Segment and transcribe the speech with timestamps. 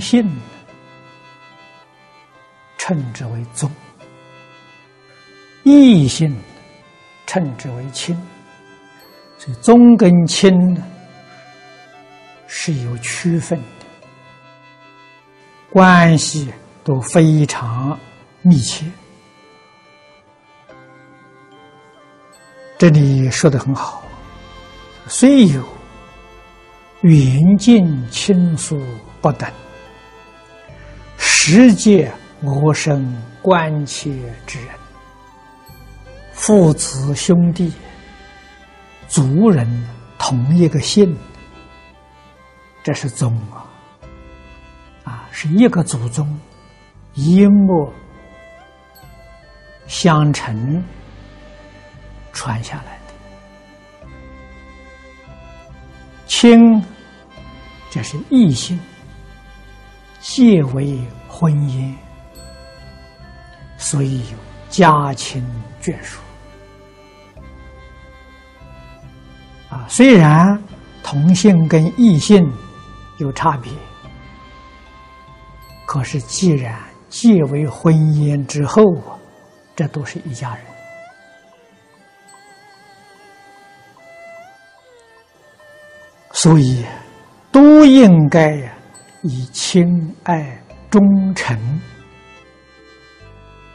[0.00, 0.26] 性
[2.78, 3.70] 称之为宗，
[5.62, 6.34] 异性
[7.26, 8.16] 称之为亲。
[9.38, 10.82] 所以宗跟亲呢
[12.46, 13.86] 是有区分的，
[15.70, 17.98] 关系都非常
[18.42, 18.84] 密切。
[22.76, 24.02] 这里说的很好，
[25.06, 25.62] 虽有
[27.02, 28.82] 远近亲疏
[29.20, 29.50] 不等，
[31.50, 32.08] 直接
[32.42, 34.08] 我生关切
[34.46, 34.68] 之人，
[36.32, 37.72] 父子兄弟，
[39.08, 39.66] 族人
[40.16, 41.12] 同一个姓，
[42.84, 43.66] 这是宗啊，
[45.02, 46.38] 啊，是一个祖宗，
[47.14, 47.92] 一脉
[49.88, 50.84] 相承。
[52.32, 53.14] 传下来的。
[56.28, 56.80] 亲，
[57.90, 58.78] 这是异性，
[60.20, 60.96] 皆为
[61.40, 61.94] 婚姻，
[63.78, 64.36] 所以有
[64.68, 65.42] 家亲
[65.80, 66.20] 眷属。
[69.70, 70.62] 啊，虽然
[71.02, 72.46] 同性跟异性
[73.16, 73.72] 有差别，
[75.86, 79.16] 可是既然结为婚姻之后啊，
[79.74, 80.64] 这都是一家人。
[86.32, 86.84] 所以，
[87.50, 88.56] 都应该
[89.22, 91.80] 以亲爱忠诚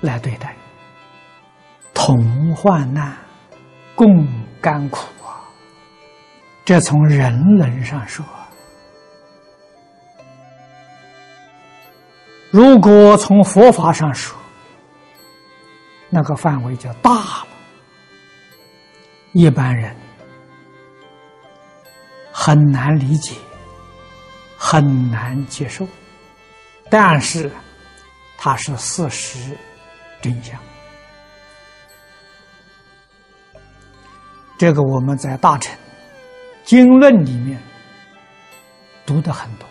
[0.00, 0.56] 来对待，
[1.94, 3.16] 同患难，
[3.94, 4.26] 共
[4.60, 5.46] 甘苦啊！
[6.64, 8.24] 这从人伦上说，
[12.50, 14.36] 如果从佛法上说，
[16.10, 17.46] 那个范围就大了，
[19.32, 19.94] 一般人。
[22.38, 23.34] 很难理解，
[24.56, 25.84] 很难接受，
[26.88, 27.50] 但是
[28.38, 29.56] 它是事实
[30.20, 30.58] 真相。
[34.58, 35.76] 这个我们在大乘
[36.64, 37.62] 经论里面
[39.04, 39.68] 读的很多，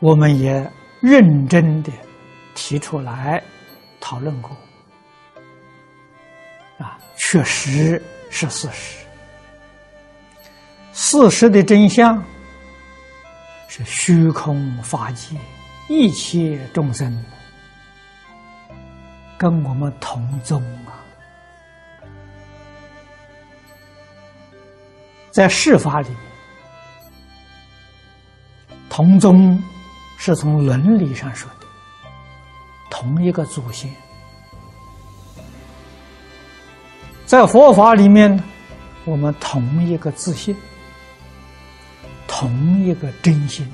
[0.00, 0.52] 我们也
[1.00, 1.92] 认真的
[2.54, 3.42] 提出来
[4.00, 4.50] 讨论过，
[6.78, 9.06] 啊，确实是事实。
[10.92, 12.22] 事实的真相
[13.76, 15.36] 是虚空法界
[15.86, 17.22] 一切众生
[19.36, 20.96] 跟我们同宗啊，
[25.30, 26.18] 在世法里面，
[28.88, 29.62] 同宗
[30.16, 31.66] 是从伦理上说的，
[32.88, 33.90] 同一个祖先；
[37.26, 38.42] 在佛法里面，
[39.04, 40.56] 我们同一个自信。
[42.38, 43.66] 同一个真心，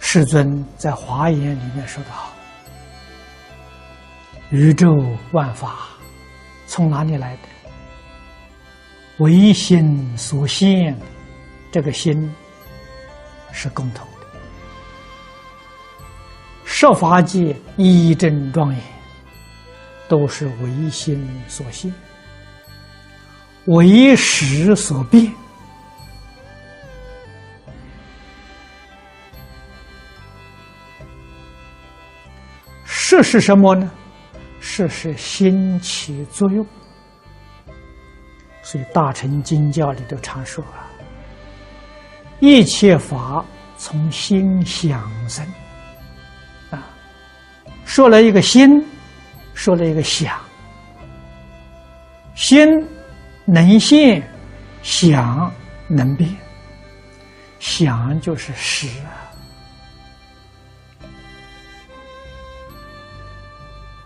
[0.00, 2.32] 世尊在华严里面说的好
[4.50, 4.92] ：“宇宙
[5.30, 5.90] 万法
[6.66, 7.42] 从哪里来的？
[9.18, 10.98] 唯心所现，
[11.70, 12.34] 这个心
[13.52, 14.26] 是共同的。
[16.64, 18.82] 设法界一真庄严，
[20.08, 21.94] 都是唯心所现。”
[23.66, 25.32] 为时所变，
[32.84, 33.90] 事是什么呢？
[34.60, 36.64] 事是心起作用，
[38.62, 40.86] 所以大乘经教里头常说啊，
[42.38, 43.44] 一切法
[43.76, 45.44] 从心想生，
[46.70, 46.86] 啊，
[47.84, 48.84] 说了一个心，
[49.54, 50.38] 说了一个想，
[52.36, 52.64] 心。
[53.46, 54.28] 能现，
[54.82, 55.50] 想
[55.86, 56.28] 能变，
[57.60, 59.22] 想就是识啊。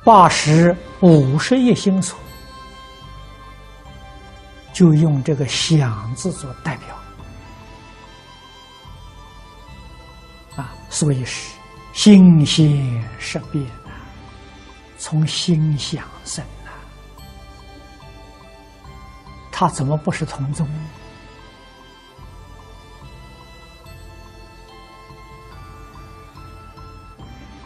[0.04, 2.18] 八十五十亿心所，
[4.74, 6.94] 就用这个“想”字做代表
[10.56, 11.54] 啊，所以是
[11.92, 14.04] 心现识变啊，
[14.98, 16.44] 从心想生。
[19.60, 20.66] 他怎么不是同宗？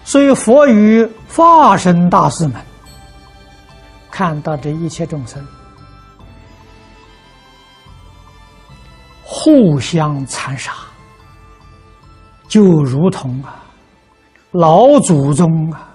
[0.03, 2.61] 所以佛与化身大师们
[4.11, 5.41] 看到这一切众生
[9.23, 10.73] 互相残杀，
[12.49, 13.63] 就如同啊
[14.51, 15.95] 老祖宗啊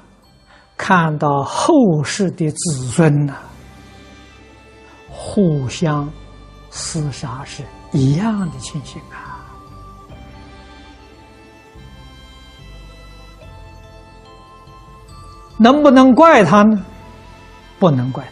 [0.77, 3.35] 看到后世的子孙呐。
[5.21, 6.09] 互相
[6.71, 7.61] 厮杀是
[7.91, 9.43] 一样的情形啊。
[15.57, 16.85] 能不能怪他呢？
[17.79, 18.23] 不能怪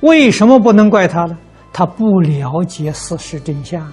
[0.00, 1.38] 为什么不能怪他呢？
[1.72, 3.90] 他不了解事实真相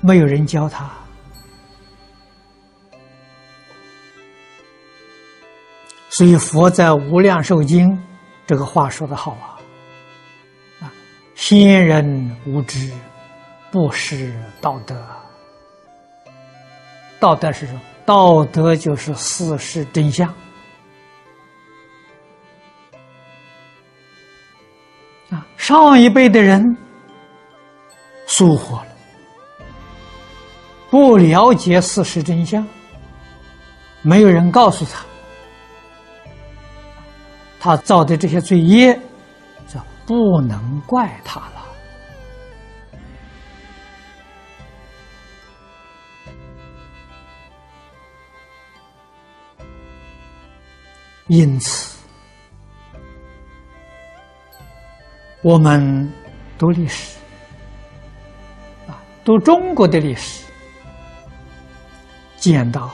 [0.00, 0.90] 没有人教他。
[6.12, 7.88] 所以佛在《无量寿经》
[8.46, 9.56] 这个话说的好啊，
[10.82, 10.92] 啊，
[11.34, 12.92] 先人无知，
[13.70, 14.30] 不识
[14.60, 14.94] 道德。
[17.18, 17.80] 道德是什么？
[18.04, 20.28] 道德就是事实真相。
[25.30, 26.76] 啊，上一辈的人
[28.26, 28.86] 疏忽了，
[30.90, 32.66] 不了解事实真相，
[34.02, 35.02] 没有人告诉他，
[37.64, 38.92] 他造的这些罪业，
[39.68, 41.62] 就不能怪他了。
[51.28, 51.96] 因此，
[55.42, 56.12] 我们
[56.58, 57.16] 读历史
[58.88, 60.44] 啊，读中国的历史，
[62.36, 62.90] 见到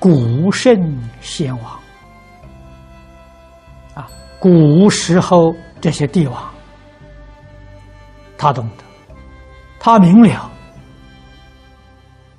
[0.00, 1.80] 古圣先王
[3.98, 4.08] 啊，
[4.38, 6.54] 古时候这些帝王，
[8.36, 8.84] 他懂得，
[9.80, 10.50] 他明了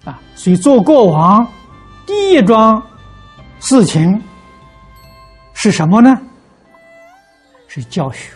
[0.06, 1.46] 啊，所以做国王
[2.06, 2.82] 第一桩
[3.60, 4.24] 事情。
[5.62, 6.16] 是什么呢？
[7.68, 8.32] 是教学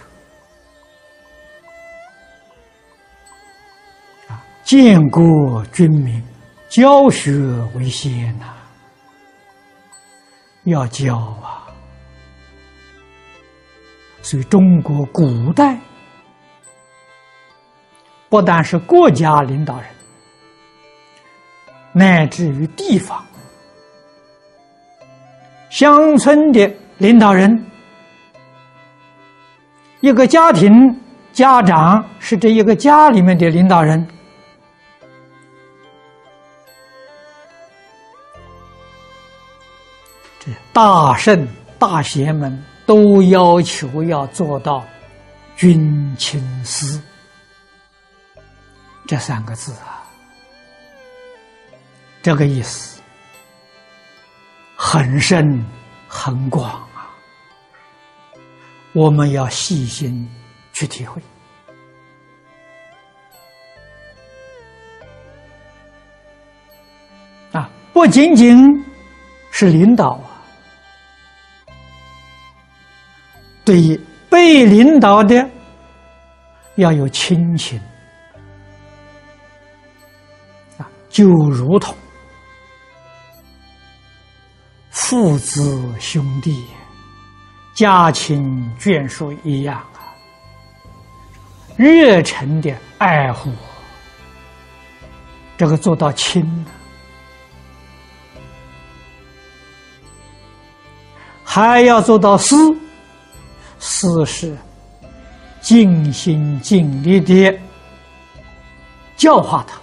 [4.27, 6.21] 啊，建国军民，
[6.67, 7.31] 教学
[7.75, 8.47] 为先呐，
[10.65, 11.62] 要教啊。
[14.23, 15.77] 所以，中国古代
[18.29, 19.87] 不但是国家领导人，
[21.91, 23.23] 乃至于地方、
[25.69, 26.67] 乡村的。
[26.99, 27.65] 领导人，
[29.99, 30.71] 一个家庭
[31.33, 34.07] 家长是这一个家里面的领导人，
[40.39, 41.45] 这大圣
[41.79, 44.83] 大贤们都要求要做到
[45.55, 47.01] 君亲师
[49.07, 50.03] 这三个字啊，
[52.21, 53.01] 这个意思
[54.75, 55.63] 很深。
[56.15, 57.09] 很广啊，
[58.93, 60.29] 我们要细心
[60.71, 61.19] 去体会
[67.51, 68.63] 啊，不仅仅
[69.49, 70.32] 是领导啊，
[73.65, 73.99] 对于
[74.29, 75.49] 被领导的
[76.75, 77.79] 要有亲情
[80.77, 81.95] 啊，就如同。
[84.89, 86.65] 父子兄弟、
[87.73, 88.43] 家亲
[88.79, 90.11] 眷属一样啊，
[91.77, 93.51] 热忱的爱护，
[95.57, 96.43] 这个做到亲
[101.43, 102.55] 还要做到私，
[103.85, 104.57] 四是
[105.59, 107.59] 尽心尽力的
[109.17, 109.77] 教化他。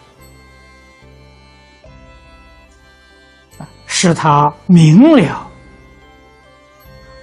[3.87, 5.47] 使他明了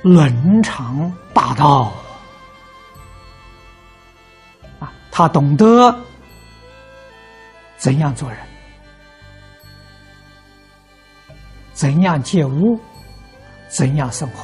[0.04, 1.92] 伦常大道
[4.80, 6.00] 啊，他懂得
[7.78, 8.40] 怎样做人，
[11.74, 12.80] 怎样借物，
[13.68, 14.44] 怎样生活。